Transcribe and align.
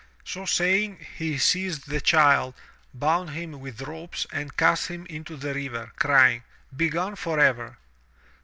*' 0.17 0.25
So 0.25 0.47
saying, 0.47 1.05
he 1.15 1.37
seized 1.37 1.87
the 1.87 2.01
child, 2.01 2.55
bound 2.91 3.29
him 3.29 3.59
with 3.59 3.83
ropes, 3.83 4.25
and 4.31 4.57
cast 4.57 4.87
him 4.87 5.05
into 5.05 5.37
the 5.37 5.53
river, 5.53 5.91
crying, 5.99 6.41
"Begone 6.75 7.15
forever. 7.15 7.77